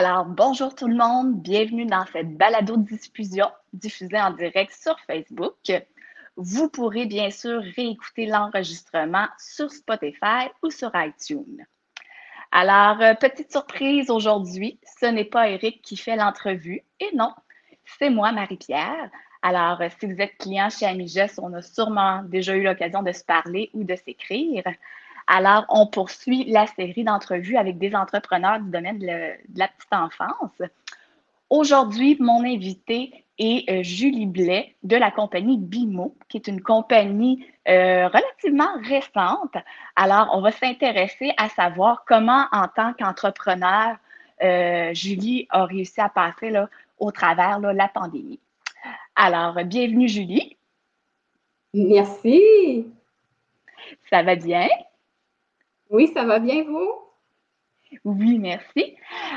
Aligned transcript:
Alors, 0.00 0.26
bonjour 0.26 0.76
tout 0.76 0.86
le 0.86 0.94
monde, 0.94 1.42
bienvenue 1.42 1.84
dans 1.84 2.06
cette 2.12 2.36
balado-diffusion 2.36 3.50
diffusée 3.72 4.20
en 4.20 4.30
direct 4.30 4.72
sur 4.72 4.96
Facebook. 5.00 5.72
Vous 6.36 6.68
pourrez 6.68 7.06
bien 7.06 7.32
sûr 7.32 7.60
réécouter 7.74 8.26
l'enregistrement 8.26 9.26
sur 9.40 9.72
Spotify 9.72 10.52
ou 10.62 10.70
sur 10.70 10.92
iTunes. 10.94 11.66
Alors, 12.52 13.02
euh, 13.02 13.14
petite 13.14 13.50
surprise 13.50 14.08
aujourd'hui, 14.08 14.78
ce 15.00 15.06
n'est 15.06 15.24
pas 15.24 15.48
Eric 15.48 15.82
qui 15.82 15.96
fait 15.96 16.14
l'entrevue, 16.14 16.84
et 17.00 17.10
non, 17.16 17.32
c'est 17.98 18.10
moi, 18.10 18.30
Marie-Pierre. 18.30 19.10
Alors, 19.42 19.80
euh, 19.80 19.88
si 19.98 20.06
vous 20.06 20.20
êtes 20.20 20.38
client 20.38 20.70
chez 20.70 20.86
Amiges, 20.86 21.32
on 21.38 21.52
a 21.54 21.62
sûrement 21.62 22.22
déjà 22.22 22.54
eu 22.54 22.62
l'occasion 22.62 23.02
de 23.02 23.10
se 23.10 23.24
parler 23.24 23.68
ou 23.74 23.82
de 23.82 23.96
s'écrire. 23.96 24.62
Alors, 25.30 25.66
on 25.68 25.86
poursuit 25.86 26.44
la 26.44 26.66
série 26.66 27.04
d'entrevues 27.04 27.58
avec 27.58 27.76
des 27.76 27.94
entrepreneurs 27.94 28.60
du 28.60 28.70
domaine 28.70 28.98
de, 28.98 29.06
la 29.06 29.68
petite 29.68 29.92
enfance. 29.92 30.62
Aujourd'hui, 31.50 32.16
mon 32.18 32.42
invité 32.44 33.26
est 33.38 33.70
euh, 33.70 33.82
Julie 33.82 34.24
Blais 34.24 34.74
de 34.82 34.96
la 34.96 35.10
compagnie 35.10 35.58
Bimo, 35.58 36.16
qui 36.30 36.38
est 36.38 36.48
une 36.48 36.62
compagnie 36.62 37.46
euh, 37.68 38.08
relativement 38.08 38.70
récente. 38.82 39.54
Alors, 39.96 40.30
on 40.32 40.40
va 40.40 40.50
s'intéresser 40.50 41.34
à 41.36 41.50
savoir 41.50 42.04
comment, 42.06 42.46
en 42.50 42.66
tant 42.66 42.94
qu'entrepreneur, 42.94 43.96
euh, 44.42 44.94
Julie 44.94 45.46
a 45.50 45.66
réussi 45.66 46.00
à 46.00 46.08
passer 46.08 46.48
là, 46.48 46.70
au 46.98 47.12
travers 47.12 47.60
de 47.60 47.68
la 47.68 47.88
pandémie. 47.88 48.40
Alors, 49.14 49.62
bienvenue, 49.64 50.08
Julie. 50.08 50.56
Merci. 51.74 52.86
Ça 54.08 54.22
va 54.22 54.34
bien? 54.34 54.68
Oui, 55.90 56.10
ça 56.14 56.24
va 56.24 56.38
bien, 56.38 56.64
vous? 56.64 56.90
Oui, 58.04 58.38
merci. 58.38 58.96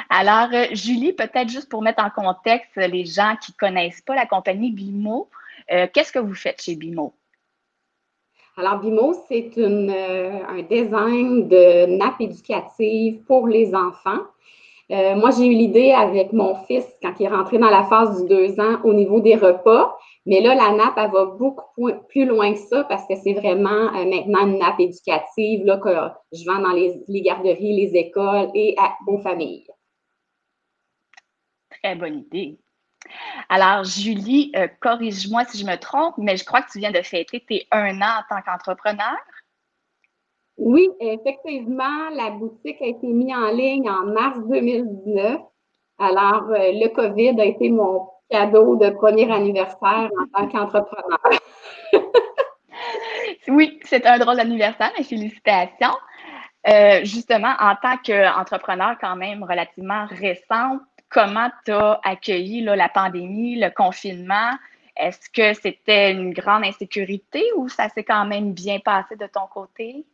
Alors, 0.09 0.49
euh, 0.53 0.65
Julie, 0.73 1.13
peut-être 1.13 1.49
juste 1.49 1.69
pour 1.69 1.81
mettre 1.81 2.03
en 2.03 2.09
contexte 2.09 2.75
les 2.75 3.05
gens 3.05 3.35
qui 3.41 3.53
ne 3.53 3.57
connaissent 3.57 4.01
pas 4.01 4.15
la 4.15 4.25
compagnie 4.25 4.71
Bimo, 4.71 5.29
euh, 5.71 5.87
qu'est-ce 5.93 6.11
que 6.11 6.19
vous 6.19 6.35
faites 6.35 6.61
chez 6.61 6.75
Bimo? 6.75 7.13
Alors, 8.57 8.79
Bimo, 8.79 9.13
c'est 9.29 9.51
euh, 9.57 10.39
un 10.49 10.61
design 10.63 11.47
de 11.47 11.97
nappe 11.97 12.19
éducative 12.19 13.21
pour 13.23 13.47
les 13.47 13.73
enfants. 13.73 14.19
Moi, 15.15 15.29
j'ai 15.31 15.45
eu 15.45 15.53
l'idée 15.53 15.91
avec 15.91 16.33
mon 16.33 16.55
fils 16.65 16.85
quand 17.01 17.13
il 17.19 17.25
est 17.25 17.29
rentré 17.29 17.57
dans 17.57 17.69
la 17.69 17.83
phase 17.85 18.21
du 18.21 18.27
deux 18.27 18.59
ans 18.59 18.79
au 18.83 18.93
niveau 18.93 19.21
des 19.21 19.35
repas. 19.35 19.95
Mais 20.25 20.39
là, 20.39 20.53
la 20.53 20.71
nappe, 20.71 20.97
elle 20.97 21.11
va 21.11 21.25
beaucoup 21.25 21.89
plus 22.09 22.25
loin 22.25 22.53
que 22.53 22.59
ça 22.59 22.83
parce 22.83 23.07
que 23.07 23.15
c'est 23.15 23.33
vraiment 23.33 23.69
euh, 23.95 24.05
maintenant 24.05 24.47
une 24.47 24.59
nappe 24.59 24.79
éducative 24.79 25.65
là, 25.65 25.77
que 25.77 25.89
je 26.31 26.45
vends 26.45 26.59
dans 26.59 26.73
les, 26.73 27.21
garderies, 27.21 27.87
les 27.87 27.97
écoles 27.97 28.49
et 28.53 28.75
à, 28.77 28.95
aux 29.07 29.17
familles. 29.17 29.65
Très 31.81 31.95
bonne 31.95 32.19
idée. 32.19 32.59
Alors, 33.49 33.83
Julie, 33.83 34.51
euh, 34.55 34.67
corrige-moi 34.79 35.43
si 35.45 35.57
je 35.57 35.65
me 35.65 35.75
trompe, 35.75 36.15
mais 36.19 36.37
je 36.37 36.45
crois 36.45 36.61
que 36.61 36.71
tu 36.71 36.77
viens 36.77 36.91
de 36.91 37.01
fêter 37.01 37.43
tes 37.47 37.67
un 37.71 37.99
an 38.01 38.19
en 38.19 38.23
tant 38.29 38.41
qu'entrepreneur. 38.43 39.17
Oui, 40.63 40.87
effectivement, 40.99 42.09
la 42.13 42.29
boutique 42.29 42.79
a 42.83 42.85
été 42.85 43.07
mise 43.07 43.33
en 43.35 43.49
ligne 43.49 43.89
en 43.89 44.05
mars 44.05 44.37
2019. 44.47 45.41
Alors, 45.97 46.43
euh, 46.51 46.71
le 46.73 46.87
COVID 46.89 47.41
a 47.41 47.45
été 47.45 47.71
mon 47.71 48.07
cadeau 48.29 48.75
de 48.75 48.91
premier 48.91 49.31
anniversaire 49.31 50.11
en 50.19 50.27
tant 50.31 50.47
qu'entrepreneur. 50.47 51.19
oui, 53.47 53.79
c'est 53.85 54.05
un 54.05 54.19
drôle 54.19 54.35
d'anniversaire, 54.35 54.91
mais 54.95 55.03
félicitations. 55.03 55.97
Euh, 56.67 57.03
justement, 57.05 57.55
en 57.59 57.75
tant 57.81 57.97
qu'entrepreneur 57.97 58.97
quand 59.01 59.15
même 59.15 59.43
relativement 59.43 60.05
récent, 60.11 60.77
comment 61.09 61.49
tu 61.65 61.71
as 61.71 61.99
accueilli 62.03 62.61
la 62.61 62.87
pandémie, 62.87 63.59
le 63.59 63.71
confinement? 63.71 64.51
Est-ce 64.95 65.27
que 65.31 65.59
c'était 65.59 66.11
une 66.11 66.33
grande 66.33 66.65
insécurité 66.65 67.43
ou 67.57 67.67
ça 67.67 67.89
s'est 67.89 68.03
quand 68.03 68.25
même 68.25 68.53
bien 68.53 68.77
passé 68.77 69.15
de 69.15 69.25
ton 69.25 69.47
côté? 69.51 70.05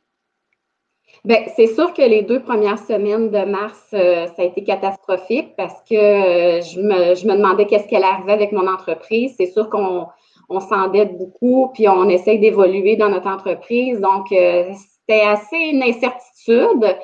Bien, 1.25 1.43
c'est 1.55 1.67
sûr 1.67 1.93
que 1.93 2.01
les 2.01 2.21
deux 2.21 2.41
premières 2.41 2.79
semaines 2.79 3.29
de 3.29 3.43
mars, 3.43 3.81
euh, 3.93 4.27
ça 4.27 4.43
a 4.43 4.45
été 4.45 4.63
catastrophique 4.63 5.55
parce 5.57 5.81
que 5.89 5.95
euh, 5.95 6.61
je, 6.61 6.79
me, 6.79 7.35
demandais 7.37 7.65
qu'est-ce 7.65 7.87
qu'elle 7.87 8.03
arrivait 8.03 8.33
avec 8.33 8.51
mon 8.51 8.67
entreprise. 8.67 9.33
C'est 9.37 9.47
sûr 9.47 9.69
qu'on 9.69 10.07
on 10.49 10.59
s'endette 10.61 11.17
beaucoup, 11.17 11.71
puis 11.73 11.89
on 11.89 12.07
essaye 12.07 12.39
d'évoluer 12.39 12.95
dans 12.95 13.09
notre 13.09 13.27
entreprise. 13.27 13.99
Donc, 13.99 14.31
euh, 14.31 14.71
c'était 15.01 15.25
assez 15.25 15.57
une 15.57 15.83
incertitude. 15.83 16.95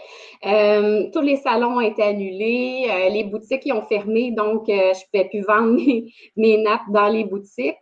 tous 1.12 1.22
les 1.22 1.38
salons 1.38 1.78
ont 1.78 1.82
été 1.82 2.04
annulés, 2.04 2.88
les 3.12 3.24
boutiques 3.26 3.70
ont 3.74 3.82
fermé, 3.82 4.32
donc 4.32 4.64
je 4.68 4.74
ne 4.74 5.12
pouvais 5.12 5.30
plus 5.30 5.42
vendre 5.42 5.78
mes 6.38 6.58
nappes 6.58 6.90
dans 6.90 7.08
les 7.08 7.26
boutiques. 7.26 7.76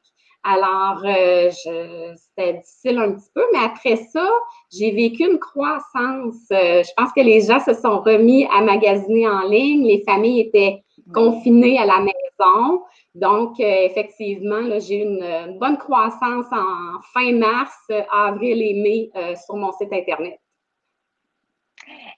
Alors, 0.44 1.04
euh, 1.06 1.52
c'était 1.52 2.54
difficile 2.54 2.98
un 2.98 3.12
petit 3.14 3.30
peu, 3.34 3.44
mais 3.54 3.60
après 3.60 3.96
ça, 3.96 4.28
j'ai 4.72 4.92
vécu 4.92 5.24
une 5.30 5.38
croissance. 5.38 6.48
Euh, 6.52 6.82
je 6.84 6.90
pense 6.98 7.12
que 7.14 7.22
les 7.22 7.42
gens 7.42 7.60
se 7.60 7.74
sont 7.76 8.00
remis 8.00 8.48
à 8.52 8.62
magasiner 8.62 9.30
en 9.30 9.42
ligne. 9.48 9.86
Les 9.86 10.04
familles 10.04 10.42
étaient 10.42 10.84
confinées 11.14 11.78
à 11.78 11.86
la 11.86 12.00
maison. 12.00 12.82
Donc, 13.14 13.60
euh, 13.60 13.86
effectivement, 13.86 14.80
j'ai 14.80 15.02
eu 15.02 15.04
une, 15.04 15.60
bonne 15.60 15.78
croissance 15.78 16.48
en 16.52 17.02
fin 17.14 17.32
mars, 17.34 17.78
avril 18.12 18.64
et 18.64 18.74
mai 18.74 19.36
sur 19.46 19.56
mon 19.58 19.72
site 19.74 19.94
Internet. 19.94 20.40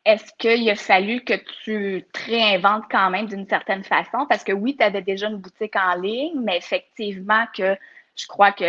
Est-ce 0.06 0.32
qu'il 0.38 0.70
a 0.70 0.76
fallu 0.76 1.24
que 1.24 1.34
tu 1.64 2.06
te 2.14 2.32
réinventes 2.32 2.84
quand 2.92 3.10
même 3.10 3.26
d'une 3.26 3.48
certaine 3.48 3.84
façon? 3.84 4.26
Parce 4.30 4.44
que 4.44 4.52
oui, 4.52 4.76
tu 4.78 4.84
avais 4.84 5.02
déjà 5.02 5.28
une 5.28 5.38
boutique 5.38 5.76
en 5.76 5.96
ligne, 5.96 6.40
mais 6.42 6.58
effectivement 6.58 7.46
que 7.56 7.78
je 8.16 8.28
crois 8.28 8.52
que 8.52 8.64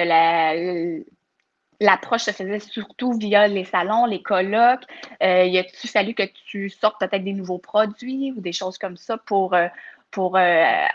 l'approche 1.81 2.23
se 2.23 2.31
faisait 2.31 2.61
surtout 2.61 3.13
via 3.15 3.49
les 3.49 3.65
salons, 3.65 4.07
les 4.07 4.23
colloques. 4.23 4.85
Euh, 5.23 5.45
y 5.45 5.59
a-t-il 5.59 5.91
fallu 5.91 6.15
que 6.15 6.23
tu 6.47 6.71
sortes 6.71 6.99
peut-être 7.01 7.25
des 7.25 7.33
nouveaux 7.33 7.59
produits 7.59 8.33
ou 8.37 8.41
des 8.41 8.53
choses 8.53 8.79
comme 8.79 8.97
ça 8.97 9.19
pour, 9.19 9.55
euh, 9.55 9.69
pour, 10.11 10.37
euh, 10.37 10.87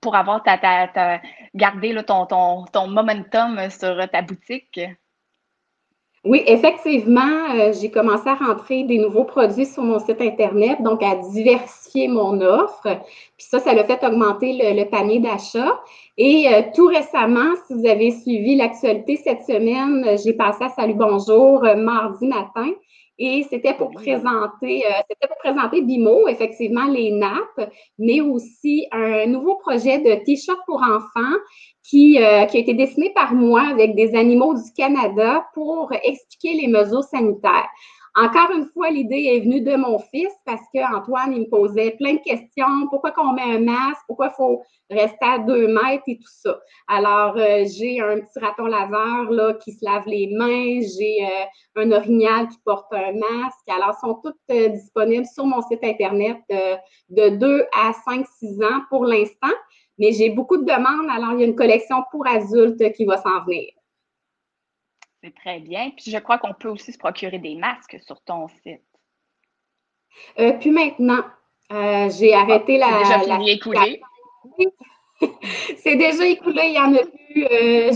pour 0.00 0.16
avoir 0.16 0.42
ta, 0.42 0.58
ta, 0.58 1.20
garder 1.54 1.94
ton, 2.04 2.26
ton, 2.26 2.64
ton 2.66 2.88
momentum 2.88 3.70
sur 3.70 4.08
ta 4.10 4.22
boutique? 4.22 4.80
Oui, 6.24 6.42
effectivement, 6.46 7.54
euh, 7.54 7.72
j'ai 7.80 7.90
commencé 7.90 8.28
à 8.28 8.34
rentrer 8.34 8.82
des 8.82 8.98
nouveaux 8.98 9.24
produits 9.24 9.66
sur 9.66 9.84
mon 9.84 10.00
site 10.00 10.20
Internet, 10.20 10.82
donc 10.82 11.00
à 11.02 11.14
diversifier 11.14 12.08
mon 12.08 12.40
offre. 12.40 12.82
Puis 13.36 13.46
ça, 13.48 13.60
ça 13.60 13.72
l'a 13.72 13.84
fait 13.84 14.04
augmenter 14.04 14.58
le, 14.60 14.84
panier 14.90 15.20
d'achat. 15.20 15.80
Et 16.16 16.48
euh, 16.52 16.62
tout 16.74 16.86
récemment, 16.86 17.54
si 17.66 17.74
vous 17.74 17.86
avez 17.86 18.10
suivi 18.10 18.56
l'actualité 18.56 19.16
cette 19.16 19.44
semaine, 19.44 20.18
j'ai 20.24 20.32
passé 20.32 20.64
à 20.64 20.68
Salut 20.70 20.94
Bonjour 20.94 21.64
euh, 21.64 21.76
mardi 21.76 22.26
matin. 22.26 22.72
Et 23.18 23.44
c'était 23.50 23.74
pour 23.74 23.90
présenter, 23.90 24.84
c'était 25.10 25.26
pour 25.26 25.38
présenter 25.38 25.82
Bimo, 25.82 26.28
effectivement, 26.28 26.84
les 26.84 27.10
nappes, 27.10 27.68
mais 27.98 28.20
aussi 28.20 28.86
un 28.92 29.26
nouveau 29.26 29.56
projet 29.56 29.98
de 29.98 30.24
t-shirt 30.24 30.60
pour 30.66 30.82
enfants 30.82 31.36
qui, 31.88 32.22
euh, 32.22 32.44
qui 32.44 32.58
a 32.58 32.60
été 32.60 32.74
dessiné 32.74 33.10
par 33.14 33.34
moi 33.34 33.62
avec 33.62 33.94
des 33.94 34.14
animaux 34.14 34.54
du 34.54 34.72
Canada 34.76 35.46
pour 35.54 35.92
expliquer 36.02 36.54
les 36.54 36.68
mesures 36.68 37.04
sanitaires. 37.04 37.68
Encore 38.14 38.50
une 38.50 38.66
fois, 38.66 38.90
l'idée 38.90 39.30
est 39.34 39.40
venue 39.40 39.60
de 39.60 39.76
mon 39.76 39.98
fils 39.98 40.32
parce 40.44 40.62
qu'Antoine, 40.74 41.32
il 41.32 41.40
me 41.42 41.48
posait 41.48 41.92
plein 41.92 42.14
de 42.14 42.20
questions. 42.20 42.88
Pourquoi 42.90 43.12
qu'on 43.12 43.32
met 43.32 43.42
un 43.42 43.60
masque? 43.60 44.02
Pourquoi 44.06 44.28
il 44.32 44.36
faut 44.36 44.62
rester 44.90 45.24
à 45.24 45.38
deux 45.38 45.68
mètres 45.68 46.04
et 46.06 46.16
tout 46.16 46.30
ça? 46.30 46.58
Alors, 46.88 47.36
euh, 47.36 47.64
j'ai 47.66 48.00
un 48.00 48.20
petit 48.20 48.38
raton 48.40 48.66
laveur 48.66 49.30
là, 49.30 49.54
qui 49.54 49.72
se 49.72 49.84
lave 49.84 50.06
les 50.06 50.28
mains. 50.36 50.80
J'ai 50.80 51.24
euh, 51.24 51.82
un 51.82 51.92
orignal 51.92 52.48
qui 52.48 52.58
porte 52.64 52.92
un 52.92 53.12
masque. 53.12 53.68
Alors, 53.68 53.96
ils 53.96 54.06
sont 54.06 54.20
toutes 54.22 54.72
disponibles 54.72 55.26
sur 55.26 55.46
mon 55.46 55.62
site 55.62 55.84
Internet 55.84 56.38
de 57.10 57.28
2 57.36 57.66
à 57.72 57.92
5, 57.92 58.26
6 58.38 58.62
ans 58.62 58.80
pour 58.88 59.04
l'instant. 59.04 59.54
Mais 59.98 60.12
j'ai 60.12 60.30
beaucoup 60.30 60.56
de 60.56 60.64
demandes, 60.64 61.10
alors 61.10 61.32
il 61.32 61.40
y 61.40 61.42
a 61.42 61.46
une 61.46 61.56
collection 61.56 61.96
pour 62.10 62.26
adultes 62.26 62.92
qui 62.92 63.04
va 63.04 63.16
s'en 63.16 63.44
venir. 63.44 63.77
C'est 65.22 65.34
très 65.34 65.60
bien. 65.60 65.90
Puis 65.90 66.10
je 66.10 66.18
crois 66.18 66.38
qu'on 66.38 66.54
peut 66.54 66.68
aussi 66.68 66.92
se 66.92 66.98
procurer 66.98 67.38
des 67.38 67.56
masques 67.56 67.98
sur 68.06 68.20
ton 68.22 68.48
site. 68.48 68.82
Euh, 70.38 70.52
puis 70.54 70.70
maintenant, 70.70 71.22
euh, 71.72 72.10
j'ai 72.10 72.34
arrêté 72.34 72.80
ah, 72.82 72.90
la. 72.90 73.04
C'est 73.04 73.18
déjà 73.18 73.36
fini 73.36 73.50
écoulé. 73.50 74.00
C'est 75.78 75.96
déjà 75.96 76.26
écoulé, 76.26 76.62
il 76.66 76.70
n'y 76.70 76.78
en 76.78 76.94
a 76.94 77.04
plus. 77.04 77.44
Euh, 77.44 77.92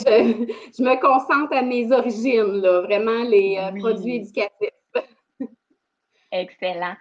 je, 0.77 0.83
me 0.83 1.01
concentre 1.01 1.53
à 1.55 1.63
mes 1.63 1.93
origines, 1.93 2.61
là, 2.61 2.81
vraiment 2.81 3.23
les 3.23 3.59
produits 3.79 4.17
éducatifs. 4.17 4.71
Excellent. 6.33 6.97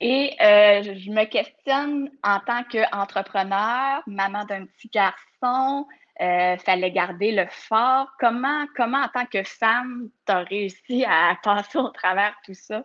Et 0.00 0.34
euh, 0.38 0.82
je 0.82 1.10
me 1.10 1.24
questionne 1.24 2.10
en 2.22 2.40
tant 2.40 2.62
qu'entrepreneur, 2.64 4.02
maman 4.06 4.44
d'un 4.44 4.66
petit 4.66 4.90
garçon, 4.92 5.86
euh, 6.20 6.56
fallait 6.56 6.90
garder 6.90 7.32
le 7.32 7.46
fort. 7.50 8.08
Comment, 8.18 8.66
comment 8.76 8.98
en 8.98 9.08
tant 9.08 9.26
que 9.26 9.42
femme, 9.42 10.08
tu 10.26 10.32
as 10.32 10.40
réussi 10.40 11.04
à 11.04 11.36
passer 11.42 11.78
au 11.78 11.88
travers 11.88 12.34
tout 12.44 12.54
ça? 12.54 12.84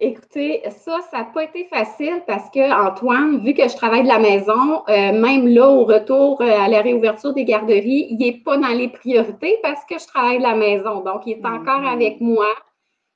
Écoutez, 0.00 0.62
ça, 0.70 1.00
ça 1.10 1.18
n'a 1.18 1.24
pas 1.24 1.42
été 1.42 1.64
facile 1.64 2.22
parce 2.24 2.48
que, 2.50 2.70
Antoine, 2.70 3.44
vu 3.44 3.52
que 3.52 3.66
je 3.68 3.74
travaille 3.74 4.04
de 4.04 4.08
la 4.08 4.20
maison, 4.20 4.84
euh, 4.88 5.12
même 5.12 5.48
là, 5.48 5.68
au 5.68 5.84
retour 5.84 6.40
euh, 6.40 6.48
à 6.48 6.68
la 6.68 6.82
réouverture 6.82 7.34
des 7.34 7.44
garderies, 7.44 8.06
il 8.10 8.18
n'est 8.18 8.38
pas 8.44 8.58
dans 8.58 8.68
les 8.68 8.88
priorités 8.88 9.58
parce 9.60 9.84
que 9.86 9.98
je 9.98 10.06
travaille 10.06 10.38
de 10.38 10.44
la 10.44 10.54
maison. 10.54 11.00
Donc, 11.00 11.22
il 11.26 11.32
est 11.32 11.44
encore 11.44 11.80
mm-hmm. 11.80 11.92
avec 11.92 12.20
moi. 12.20 12.46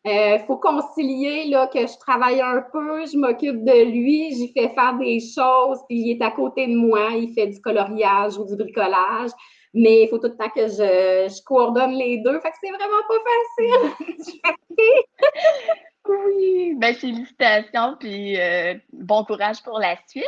Il 0.04 0.10
euh, 0.10 0.38
faut 0.46 0.56
concilier 0.56 1.44
là, 1.44 1.69
que 1.69 1.81
je 1.81 1.96
travaille 1.99 2.40
un 2.40 2.64
peu, 2.72 3.06
je 3.06 3.16
m'occupe 3.16 3.64
de 3.64 3.84
lui, 3.84 4.34
j'y 4.34 4.52
fais 4.52 4.69
faire 4.75 4.99
des 4.99 5.20
choses, 5.20 5.78
puis 5.88 5.99
il 5.99 6.10
est 6.12 6.22
à 6.22 6.32
côté 6.32 6.66
de 6.66 6.75
moi, 6.75 7.10
il 7.12 7.32
fait 7.32 7.46
du 7.46 7.60
coloriage 7.60 8.37
ou 8.37 8.44
du 8.44 8.56
bricolage. 8.56 9.31
Mais 9.75 10.02
il 10.02 10.08
faut 10.08 10.19
tout 10.19 10.28
le 10.28 10.37
temps 10.37 10.50
que 10.50 10.66
je, 10.66 11.43
coordonne 11.44 11.93
les 11.93 12.19
deux. 12.19 12.38
Fait 12.40 12.50
que 12.50 12.56
c'est 12.62 12.70
vraiment 12.70 13.02
pas 13.08 13.19
facile. 13.58 14.40
Oui, 16.08 16.75
ben 16.78 16.94
félicitations, 16.94 17.96
puis 17.99 18.38
euh, 18.38 18.75
bon 18.93 19.25
courage 19.25 19.62
pour 19.62 19.78
la 19.78 19.96
suite. 20.08 20.26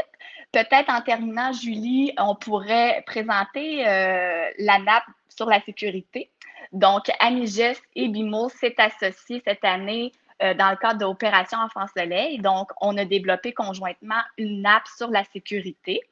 Peut-être 0.52 0.88
en 0.88 1.00
terminant, 1.00 1.52
Julie, 1.52 2.12
on 2.16 2.36
pourrait 2.36 3.02
présenter 3.06 3.86
euh, 3.86 4.50
la 4.58 4.78
nappe 4.78 5.02
sur 5.28 5.46
la 5.46 5.60
sécurité. 5.62 6.30
Donc, 6.74 7.10
Amiges 7.20 7.78
et 7.94 8.08
BIMO 8.08 8.50
s'est 8.50 8.74
associé 8.78 9.42
cette 9.46 9.64
année 9.64 10.12
euh, 10.42 10.52
dans 10.52 10.70
le 10.70 10.76
cadre 10.76 10.98
de 10.98 11.04
l'opération 11.04 11.58
Enfant 11.58 11.86
Soleil. 11.96 12.38
Donc, 12.38 12.70
on 12.82 12.98
a 12.98 13.06
développé 13.06 13.52
conjointement 13.52 14.20
une 14.36 14.60
nappe 14.62 14.86
sur 14.96 15.08
la 15.10 15.24
sécurité. 15.24 16.02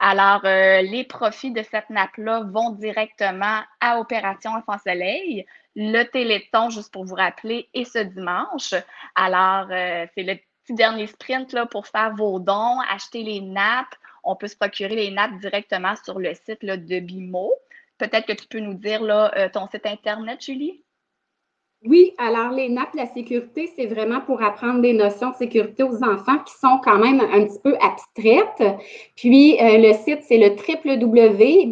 Alors, 0.00 0.42
les 0.42 1.04
profits 1.08 1.52
de 1.52 1.62
cette 1.62 1.88
nappe-là 1.88 2.42
vont 2.50 2.70
directement 2.70 3.60
à 3.80 4.00
Opération 4.00 4.50
Enfant 4.50 4.76
Soleil 4.84 5.46
le 5.74 6.02
Téléthon, 6.04 6.70
juste 6.70 6.92
pour 6.92 7.04
vous 7.04 7.14
rappeler, 7.14 7.68
est 7.74 7.84
ce 7.84 7.98
dimanche. 7.98 8.74
Alors, 9.14 9.68
euh, 9.70 10.06
c'est 10.14 10.22
le 10.22 10.34
petit 10.34 10.74
dernier 10.74 11.06
sprint 11.06 11.56
pour 11.70 11.86
faire 11.86 12.14
vos 12.14 12.38
dons, 12.38 12.78
acheter 12.90 13.22
les 13.22 13.40
nappes. 13.40 13.94
On 14.22 14.36
peut 14.36 14.48
se 14.48 14.56
procurer 14.56 14.94
les 14.94 15.10
nappes 15.10 15.38
directement 15.40 15.94
sur 16.04 16.18
le 16.18 16.34
site 16.34 16.64
de 16.64 17.00
Bimo. 17.00 17.52
Peut-être 18.02 18.26
que 18.26 18.32
tu 18.32 18.48
peux 18.48 18.58
nous 18.58 18.74
dire 18.74 19.00
là, 19.00 19.30
euh, 19.36 19.48
ton 19.48 19.68
site 19.68 19.86
Internet, 19.86 20.44
Julie? 20.44 20.82
Oui, 21.84 22.14
alors 22.18 22.50
les 22.50 22.68
nappes, 22.68 22.96
la 22.96 23.06
sécurité, 23.06 23.72
c'est 23.76 23.86
vraiment 23.86 24.20
pour 24.22 24.42
apprendre 24.42 24.82
des 24.82 24.92
notions 24.92 25.30
de 25.30 25.36
sécurité 25.36 25.84
aux 25.84 26.02
enfants 26.02 26.40
qui 26.40 26.52
sont 26.54 26.80
quand 26.82 26.98
même 26.98 27.20
un 27.20 27.46
petit 27.46 27.60
peu 27.62 27.76
abstraites. 27.80 28.76
Puis 29.14 29.56
euh, 29.60 29.78
le 29.78 29.92
site, 29.92 30.22
c'est 30.22 30.38
le 30.38 30.48
www.bimo.ca. 30.48 31.68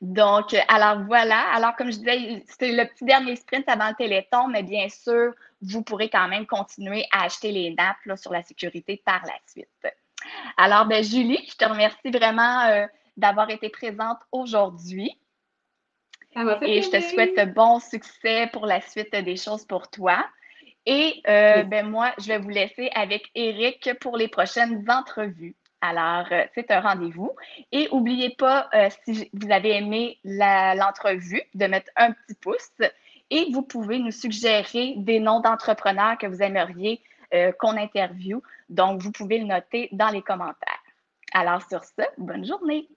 Donc, 0.00 0.56
alors 0.66 1.04
voilà. 1.06 1.42
Alors, 1.54 1.76
comme 1.76 1.92
je 1.92 1.98
disais, 1.98 2.42
c'est 2.58 2.72
le 2.72 2.88
petit 2.88 3.04
dernier 3.04 3.36
sprint 3.36 3.68
avant 3.68 3.90
le 3.90 3.94
Téléthon, 3.94 4.48
mais 4.48 4.64
bien 4.64 4.88
sûr, 4.88 5.32
vous 5.62 5.82
pourrez 5.82 6.08
quand 6.08 6.26
même 6.26 6.46
continuer 6.46 7.04
à 7.12 7.22
acheter 7.26 7.52
les 7.52 7.72
nappes 7.72 8.18
sur 8.18 8.32
la 8.32 8.42
sécurité 8.42 9.00
par 9.04 9.22
la 9.24 9.34
suite. 9.46 9.68
Alors, 10.56 10.86
ben, 10.86 11.02
Julie, 11.02 11.44
je 11.48 11.56
te 11.56 11.64
remercie 11.64 12.10
vraiment 12.10 12.62
euh, 12.66 12.86
d'avoir 13.16 13.50
été 13.50 13.68
présente 13.68 14.18
aujourd'hui. 14.32 15.18
Et 16.62 16.82
je 16.82 16.90
te 16.90 17.00
souhaite 17.00 17.54
bon 17.54 17.78
succès 17.78 18.48
pour 18.52 18.66
la 18.66 18.80
suite 18.80 19.14
des 19.14 19.36
choses 19.36 19.64
pour 19.64 19.88
toi. 19.88 20.24
Et 20.84 21.22
euh, 21.28 21.62
ben 21.62 21.88
moi, 21.88 22.12
je 22.18 22.26
vais 22.26 22.38
vous 22.38 22.48
laisser 22.48 22.90
avec 22.94 23.30
Eric 23.34 23.90
pour 24.00 24.16
les 24.16 24.28
prochaines 24.28 24.84
entrevues. 24.90 25.54
Alors, 25.84 26.26
euh, 26.32 26.44
c'est 26.54 26.70
un 26.70 26.80
rendez-vous. 26.80 27.30
Et 27.70 27.88
n'oubliez 27.92 28.30
pas, 28.30 28.70
euh, 28.74 28.88
si 29.04 29.28
vous 29.34 29.50
avez 29.50 29.76
aimé 29.76 30.18
l'entrevue, 30.24 31.42
de 31.54 31.66
mettre 31.66 31.90
un 31.96 32.12
petit 32.12 32.34
pouce. 32.40 32.72
Et 33.28 33.48
vous 33.52 33.60
pouvez 33.60 33.98
nous 33.98 34.10
suggérer 34.10 34.94
des 34.96 35.20
noms 35.20 35.40
d'entrepreneurs 35.40 36.16
que 36.16 36.26
vous 36.26 36.42
aimeriez 36.42 37.02
euh, 37.34 37.52
qu'on 37.58 37.76
interviewe. 37.76 38.42
Donc, 38.74 39.00
vous 39.00 39.12
pouvez 39.12 39.38
le 39.38 39.46
noter 39.46 39.88
dans 39.92 40.08
les 40.08 40.22
commentaires. 40.22 40.82
Alors, 41.32 41.62
sur 41.68 41.84
ce, 41.84 42.02
bonne 42.18 42.44
journée. 42.44 42.88